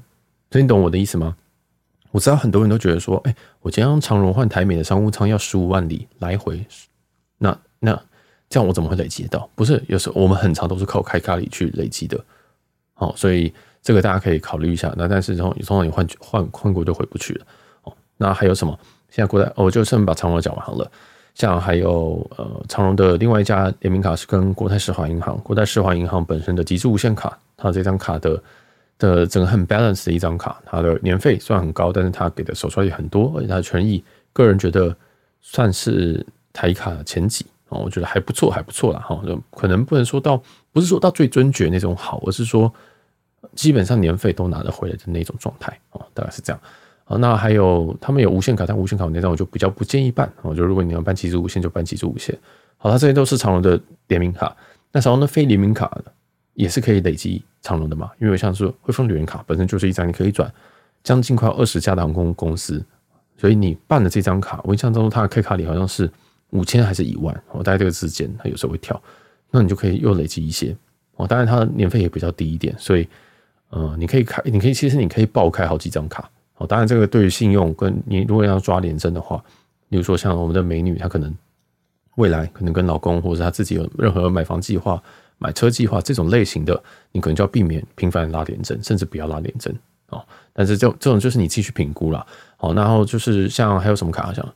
[0.50, 1.34] 所以你懂我的意思吗？
[2.10, 6.62] 我知道很多人都觉得说，哎，我今天用长荣换台美的商务舱要十五万里来回，
[7.38, 7.98] 那那
[8.48, 9.48] 这样我怎么会累积得到？
[9.54, 12.18] 不是，有时候我们很常都是靠开卡里去累积的。
[12.94, 13.52] 好，所以。
[13.82, 14.92] 这个大家可以考虑一下。
[14.96, 17.46] 那但是，然后你通常你换换换过就回不去了。
[17.84, 18.76] 哦，那还有什么？
[19.10, 20.90] 现在过来，我就顺便把长荣讲完了。
[21.36, 28.42] 像还有呃，长荣的另外一家联名卡是跟国泰世华银行，国泰世华银行本身的极致无限卡，它这张卡的
[28.98, 34.92] 的整个很 balance 的一张卡，它的年费虽然很高，但是它给的手刷也很多，而且它的权益，个人觉得
[35.40, 37.46] 算是台卡前几
[37.80, 39.00] 我觉得还不错，还不错啦。
[39.00, 42.72] 哈，就可能不能说到不是说到最尊爵那种好，而是说。
[43.54, 46.60] 基本上年费都拿得回来的那种状态哦，大概是这样。
[47.04, 50.30] 好，那还有他们有无限卡，但无限卡那张我就比较不建议办。
[50.42, 52.36] 我就如果你要办极致无限，就办极致无限。
[52.76, 54.54] 好，它这些都是长荣的联名卡。
[54.90, 55.90] 那长荣的非联名卡
[56.54, 58.10] 也是可以累积长荣的嘛？
[58.20, 60.52] 因为像是汇丰旅人卡本身就是一张你可以转
[61.04, 62.84] 将近快二十家的航空公司，
[63.38, 66.10] 所以你办了这张卡，我印象当中它的 K 卡里好像是
[66.56, 67.42] 五千还是一万？
[67.52, 69.00] 我大概这个之间它有时候会跳，
[69.50, 70.76] 那你就可以又累积一些
[71.16, 71.26] 哦。
[71.26, 73.06] 当然它的年费也比较低一点，所以。
[73.70, 76.64] 呃，你可以开，你可以其实你可以爆开好几张卡哦。
[76.64, 79.42] 当然，这个对于信用跟你如果要抓连征的话，
[79.88, 81.34] 比如说像我们的美女，她可能
[82.14, 85.02] 未来可能跟老公或者她自己有任何买房计划、
[85.38, 89.74] 买车计划这种类型的，你可能就要避免频繁拉连征，甚至不要拉连征
[90.10, 90.24] 哦。
[90.52, 92.24] 但是这这种就是你自己去评估了
[92.58, 92.72] 哦。
[92.72, 94.54] 然后就是像还有什么卡，像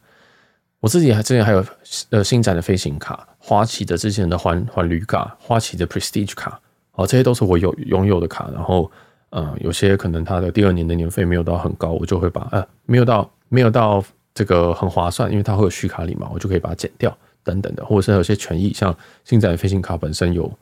[0.81, 1.65] 我自己还之前还有
[2.09, 6.61] 呃新展的飞行卡、花旗的之前的环环旅卡、花旗的 Prestige 卡。
[6.93, 8.91] 哦，这些都是我有拥有的卡，然后，
[9.31, 20.53] 呃，有些可能它的第二年的年费没有到很高，我就会把呃没有到没有到这个很划算，因为它会有续卡礼嘛，我就可以把它减掉等等的，或者是有些权益，像新展的飞行卡本身有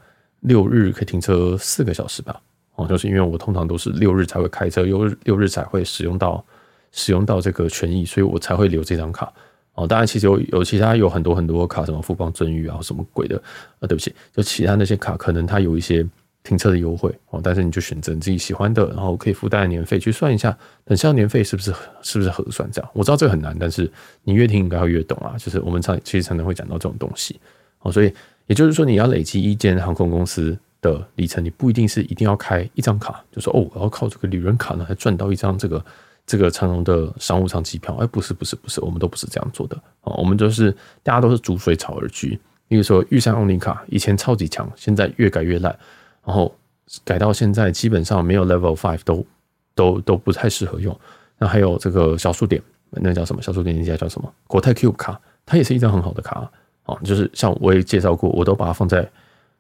[0.41, 2.41] 六日可以停车四个小时吧，
[2.75, 6.45] 哦，就是因为我通常都是六日才会开车，六日六日才会使用到
[6.93, 9.33] 使用到这个权益，所以我才会留这张卡。
[9.79, 13.41] 哦，当然，其实有有其他有很多很多卡，什么富邦尊誉啊，什么鬼的
[13.81, 16.07] 啊，对不起，就其他那些卡，可能它有一些。
[16.45, 22.91] 停车的优惠哦，但是你就选择你自己喜欢的，然后可以附带年费去算一下，等下年费是不是是不是合算这样？
[22.95, 23.91] 我知道这个很难，但是
[24.23, 25.35] 你越听应该会越懂啊。
[25.37, 27.39] 就是我们常其实常常会讲到这种东西
[27.81, 28.11] 哦，所以
[28.47, 35.85] 也就是说，你要累积一间航空公司的里程，你不一定是一定要开一张卡，就说哦，我要靠这个旅人卡呢，还赚到一张这个
[36.29, 37.97] 这个长荣的商务舱机票。
[37.97, 40.71] 哎，不是不是不是，我们都不是这样做的哦，我们就是
[41.03, 42.39] 大家都是逐水草而居。
[42.69, 45.77] 比如说玉山欧尼卡以前超级强，现在越改越烂。
[46.25, 46.55] 然后
[47.03, 49.27] 改到现在，基本上没有 Level Five 都
[49.75, 50.95] 都都不太适合用。
[51.39, 53.41] 那还有这个小数点，那叫什么？
[53.41, 54.31] 小数点那家叫什么？
[54.47, 56.51] 国泰 Cube 卡，它也是一张很好的卡
[56.85, 56.99] 哦。
[57.03, 59.11] 就是像我也介绍过，我都把它放在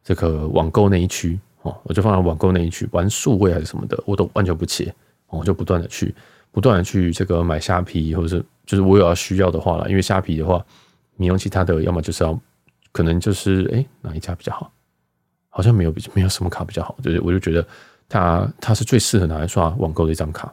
[0.04, 4.94] 这个网购那一区哦，我就放在网购那一区玩数位还是什么的，我都完全不切
[5.28, 6.14] 哦，我就不断的去
[6.50, 10.64] 不断的去这个买虾皮，或者是就是我有要需要的话了，因为虾皮的话，
[11.16, 12.38] 你用其他的，要么就是要
[12.92, 14.72] 可能就是哎哪一家比较好？
[15.50, 17.66] 好像没有比没有什么卡比较好，就是我就觉得
[18.08, 20.52] 它它是最适合拿来刷网购的一张卡。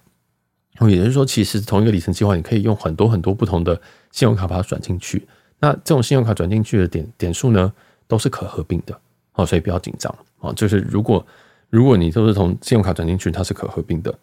[0.89, 3.79] 也就是说，其实同一个里程计划，你可以用很多很多不同的
[4.11, 5.25] 信用卡把它转进去。
[5.59, 7.71] 那这种信用卡转进去的点点数呢，
[8.07, 8.99] 都是可合并的
[9.35, 10.53] 哦，所以不要紧张哦。
[10.53, 11.25] 就是如果
[11.69, 14.13] 如果你都是从信用卡转进去，它是可合并的。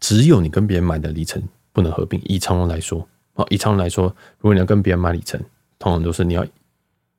[0.00, 2.20] 只有你跟别人买的里程不能合并。
[2.24, 4.06] 以长荣来说哦，以长荣来说，
[4.38, 5.40] 如果你要跟别人买里程，
[5.78, 6.44] 通常都是你要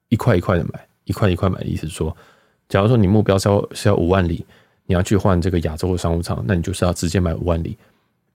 [0.10, 2.16] 一块一块的买，一块一块买的意思是说。
[2.68, 4.46] 假如说你目标是要是要五万里，
[4.86, 7.76] 你要去换这个亚洲的商务舱，那你就是要直接买五万里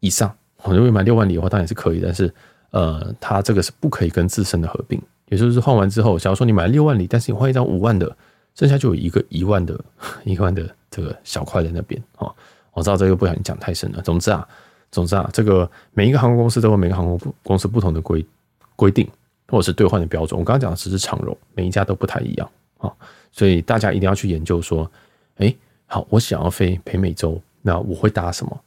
[0.01, 0.35] 以上。
[0.65, 2.33] 如果买六万里的话，当然是可以，但是
[2.71, 5.01] 呃，它这个是不可以跟自身的合并。
[5.29, 8.17] 也就是换完之后，假如说你买六万里，但是你换一张五万的，
[8.55, 9.79] 剩下就有一个一万的
[10.25, 12.03] 一万的这个小块在那边。
[12.19, 12.35] 哦，
[12.75, 14.03] 我知道这个不想讲太深了。
[14.03, 14.47] 总之啊，
[14.91, 18.25] 总之啊，这个每一个航空公司都有每个航空公司不同的规
[18.77, 19.09] 规定，
[19.49, 20.39] 或者是兑换的标准。
[20.39, 22.93] 我刚刚讲的只是长荣，每一家都不太一样啊。
[23.33, 24.91] 所以大家一定要去研究说，
[25.37, 25.55] 哎，
[25.87, 28.61] 好，我想要飞北美洲，那我会搭什么？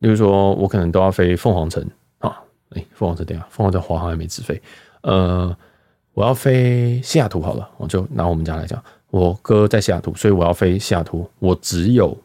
[0.00, 1.86] 例如说我可能都要飞凤凰城
[2.18, 4.60] 啊，哎，凤凰城等下，凤凰城华航还没直飞，
[5.02, 5.54] 呃，
[6.14, 12.16] 我要飞西雅图好了，我就拿我们家来讲，我哥在西雅图，所以我要飞西雅图，我只有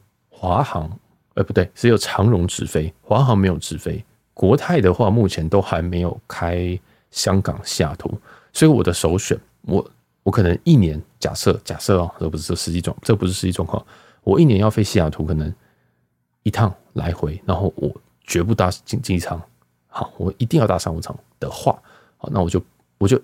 [0.46, 0.90] 华航，
[1.34, 4.04] 呃，不对，只有长荣直飞，华航没有直飞，
[4.34, 6.80] 国泰的话目前都还没有开
[7.10, 8.16] 香港西雅图，
[8.54, 9.90] 所以我的首选，我
[10.24, 13.84] 我可能一年假设假设哦，这不是实际状，这不是实际状况，
[14.24, 15.52] 我一年要飞西雅图，可能。
[16.48, 17.92] 一趟来回，然后我
[18.24, 19.42] 绝不搭经济舱，
[19.88, 21.76] 好，我一定要搭商务舱的话，
[22.18, 22.62] 好，那我就
[23.00, 23.20] 我就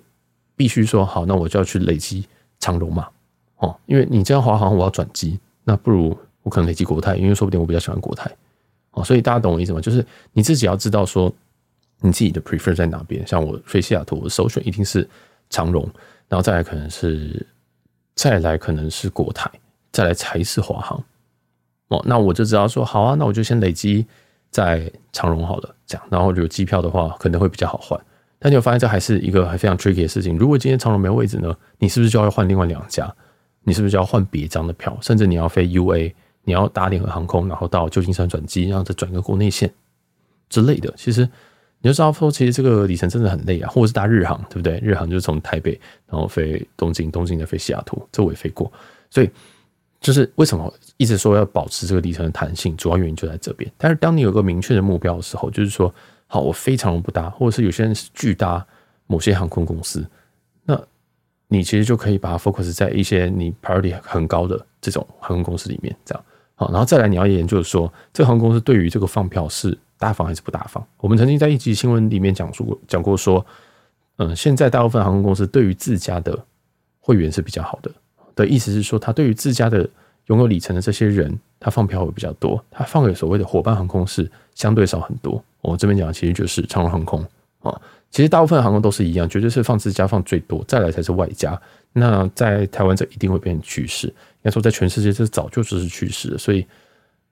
[0.56, 3.08] 必须说好，那我就要去累积长荣嘛，
[3.58, 8.32] 哦，因为你这样华航我要转机，那不如我可能累积国泰，因为说不定我比较喜欢国泰，
[8.92, 9.82] 哦，所以大家懂我意思吗？
[9.82, 11.32] 就是你自己要知道说
[12.00, 15.08] 你自己的 prefer 在哪边，像我飞西雅图，我首选一定是
[15.50, 15.88] 长荣，
[16.28, 17.46] 然后再来可能是
[18.16, 19.50] 再来可能是国泰，
[19.92, 21.04] 再来才是华航。
[21.90, 24.06] 哦，那我就知道说好啊，那我就先累积
[24.50, 28.00] 在长荣好了，这样，然后有机票的话可能会比较好换。
[28.40, 30.36] 但你会发现这还是一个还非常 tricky 的事情。
[30.36, 33.14] 如果今天长荣没有位置呢，你是不是就要换另外两家？
[33.64, 34.98] 你是不是就要换别张的票？
[35.00, 36.12] 甚至你要飞 UA，
[36.44, 39.72] 你要搭联合航空，然后到旧金山转机，然后再转个国内线
[40.50, 40.94] 之类的。
[40.98, 41.22] 其实
[41.80, 43.70] 你就知道说，其实这个里程真的很累啊。
[43.70, 44.80] 或者是搭日航，对不对？
[44.80, 48.72] 日航就是从台北然后飞东京，东京再飞西雅图，这我也飞过，
[49.10, 49.30] 所以。
[50.02, 53.72] 就是为什么一直说要保持这个里程的弹性，主要原因就在这边。
[53.78, 55.94] 但是当你有个明确的目标的时候，就是说，
[56.26, 58.66] 好，我非常不搭，或者是有些人是巨搭
[59.06, 60.04] 某些航空公司，
[60.64, 60.82] 那
[61.50, 66.26] 你其实就可以把它 focus 在一些你 priority 很高的这种航空公司里面，这样
[66.62, 66.71] 好。
[66.71, 70.86] 然后再来你要研究说，这航空公司对于这个放票是大方还是不大方。
[70.97, 73.45] 我们曾经在一集新闻里面讲述过，讲过说，
[74.17, 76.38] 嗯，现在大部分航空公司对于自家的
[77.00, 77.91] 会员是比较好的。
[78.36, 79.88] 的意思是说，他对于自家的
[80.28, 82.63] 拥有里程的这些人，他放票会比较多。
[82.71, 85.43] 他放给所谓的伙伴航空是相对少很多。
[85.62, 87.24] 我这边讲其实就是长荣航空
[87.62, 87.80] 啊。
[88.10, 91.60] 其实大部分航空都是一样，绝对是放自家放最多，再来才是外加。
[91.94, 94.08] 那在台湾这一定会变成趋势。
[94.08, 96.38] 应该说，在全世界这早就就是趋势了。
[96.38, 96.66] 所以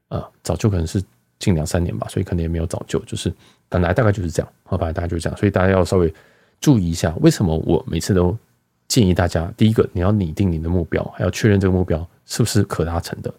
[0.07, 1.03] 啊，早就可能是
[1.39, 3.33] 近两三年吧，所以可能也没有早就，就是
[3.67, 4.51] 本来大概就是这样。
[4.63, 5.37] 好，吧大概就是这样。
[5.37, 6.13] 所以大家要稍微
[6.59, 8.37] 注意一下，为什么我每次都。
[8.89, 13.31] 建议大家，第一个你要拟定你的目标，还要确认这个目标是不是可达成的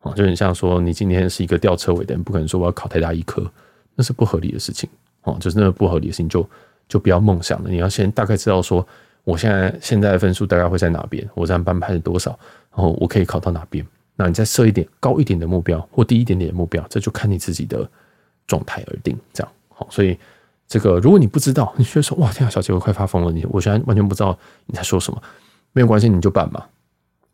[0.00, 0.12] 啊？
[0.14, 3.48] 就很像说，你今天是一个吊车尾的人，不可能说我要考台大医科，
[3.94, 4.90] 那是不合理的事情
[5.22, 5.36] 哦。
[5.38, 6.50] 就是那个不合理的事情，就
[6.88, 7.70] 就不要梦想了。
[7.70, 8.84] 你要先大概知道说，
[9.24, 12.38] 我现在现在的分数大概会在哪边，我这样班排是多少，
[12.70, 13.84] 然后我可以考到哪边。
[14.16, 17.88] 那你再设一点高一点的目标，或低一点点的目标，这就看你自己的
[18.46, 19.18] 状态而定。
[19.32, 20.18] 这样好，所以。
[20.66, 23.30] 这个，如果你不知道，你觉得说哇，天啊，小杰，我快发疯了！
[23.30, 25.22] 你，我现在完全不知道你在说什么。
[25.72, 26.64] 没有关系，你就办嘛，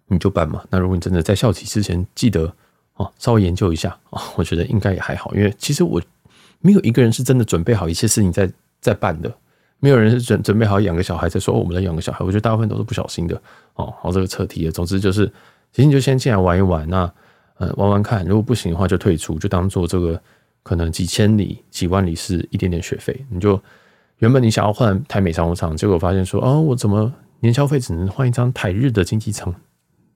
[0.08, 0.64] 你就办嘛。
[0.68, 2.52] 那如果你真的在校期之前记得
[2.96, 5.32] 哦，稍微研究一下啊，我觉得应该也还好。
[5.36, 6.02] 因为其实我
[6.58, 8.50] 没有一个人是真的准备好一切事情在
[8.80, 9.32] 在办的，
[9.80, 12.24] 没有人是准准备好养个小孩再说，我们来养个小孩。
[12.24, 13.34] 我觉得大部分都是不小心的
[13.74, 13.92] 哦。
[14.00, 14.70] 好，这个扯题了。
[14.70, 15.26] 总之就是，
[15.72, 17.12] 其实你就先进来玩一玩，那
[17.58, 20.20] 呃玩玩看，如果不行的话就退出，就当做这个。
[20.62, 23.58] 可能几千里、几万里是一点点学费，你就
[24.18, 29.52] 原本你想要换台美商务舱，结果发现说，哦，我怎么年消费只能换一张台日的经济舱？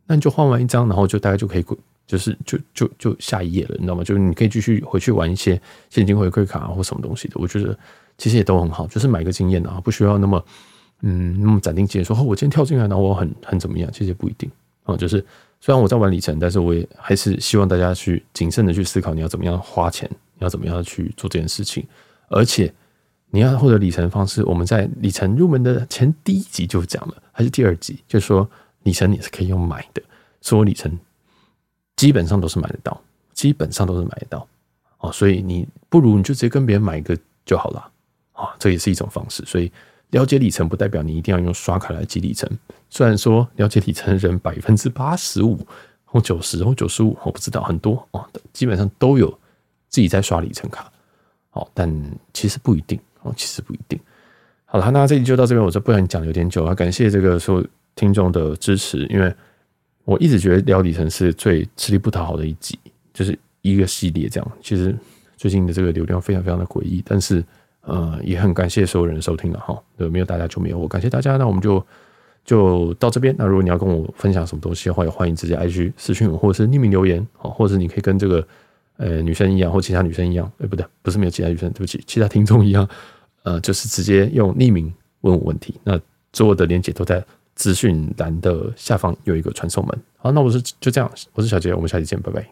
[0.07, 1.64] 那你就换完一张，然后就大概就可以，
[2.07, 4.05] 就是就就就下一页了，你知道吗？
[4.05, 7.37] 就是你可以继续回去玩一些现金回馈卡或什么东西的。
[7.40, 7.77] 我觉得
[8.18, 10.44] 其实也都很好，就是买个经验啊，不需要那么
[11.00, 13.90] 嗯那么斩钉截铁说，哦，我今天跳进来，然后我很很怎么样？
[13.92, 14.50] 其实也不一定
[14.85, 15.24] 啊，就是
[15.61, 20.11] 虽然我在玩里程，但是我也还是希望大家去谨慎的去思考，你要怎么样花钱。
[20.37, 21.87] 你要怎么样去做这件事情？
[22.27, 22.70] 而且
[23.31, 28.46] 你要获得里程方式，我们在里程入门的前第一集就讲了，还是第二集，就说
[28.83, 30.03] 里程你是可以用买的，
[30.40, 30.98] 所有里程
[31.94, 33.00] 基本上都是买得到，
[33.33, 34.44] 基本上都是买得到
[34.98, 35.12] 哦。
[35.12, 37.88] 所以你不如你就直接跟别人买一个就好了
[38.35, 39.42] 啊，这也是一种方式。
[39.47, 39.73] 所以
[40.11, 42.47] 了解里程不代表你一定要用刷卡来积里程，
[42.90, 45.66] 虽然说了解里程的人百分之八十五
[46.05, 49.37] 或九十或九十五，我不知道很多哦，基本上都有。
[49.90, 50.92] 自己在刷里程卡，
[51.51, 51.88] 好，但
[52.33, 53.97] 其实不一定哦，其实不一定。
[54.64, 56.75] 好了，那这集就到这边，我就不想讲有点久啊。
[56.75, 59.33] 感谢这个所有听众的支持，因为
[60.04, 62.77] 我一直觉得聊里程是最吃力不讨好的一集，
[63.13, 64.52] 就是一个系列这样。
[64.61, 64.92] 其实
[65.37, 67.40] 最近的这个流量非常非常的诡异，但是
[67.85, 69.81] 呃，也很感谢所有人收听了哈。
[69.97, 71.37] 对，没有大家就没有我，感谢大家。
[71.37, 71.85] 那我们就
[72.45, 73.35] 就到这边。
[73.39, 78.47] 那如果你要跟我分享什么东西的话，也欢迎直接 IG 私讯我，或者是匿名留言，好，或者你可以跟这个。
[78.97, 82.89] 呃，女生一样，或其他女生一样，哎，不对，不是没有其他女生，对不起，其他听众一样，
[83.43, 85.75] 呃，就是直接用匿名问我问题。
[85.83, 86.01] 那
[86.33, 87.21] 所有的链接都在
[87.57, 90.01] 资讯栏的下方有一个传送门。
[90.19, 92.49] 好，那我是就这样，我是小杰，我们下期见，拜拜。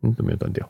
[0.00, 0.64] 嗯，都没有断掉。